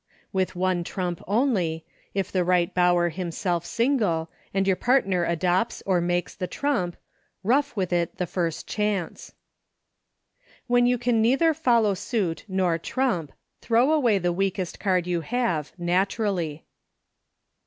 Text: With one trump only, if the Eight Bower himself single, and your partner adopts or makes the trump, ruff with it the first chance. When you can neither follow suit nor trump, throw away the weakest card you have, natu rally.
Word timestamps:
With 0.33 0.55
one 0.55 0.83
trump 0.83 1.21
only, 1.27 1.85
if 2.15 2.31
the 2.31 2.43
Eight 2.51 2.73
Bower 2.73 3.09
himself 3.09 3.63
single, 3.67 4.31
and 4.51 4.65
your 4.65 4.75
partner 4.75 5.25
adopts 5.25 5.83
or 5.85 6.01
makes 6.01 6.33
the 6.33 6.47
trump, 6.47 6.97
ruff 7.43 7.75
with 7.75 7.93
it 7.93 8.17
the 8.17 8.25
first 8.25 8.67
chance. 8.67 9.35
When 10.65 10.87
you 10.87 10.97
can 10.97 11.21
neither 11.21 11.53
follow 11.53 11.93
suit 11.93 12.45
nor 12.47 12.79
trump, 12.79 13.31
throw 13.61 13.91
away 13.91 14.17
the 14.17 14.33
weakest 14.33 14.79
card 14.79 15.05
you 15.05 15.21
have, 15.21 15.71
natu 15.79 16.17
rally. 16.17 16.65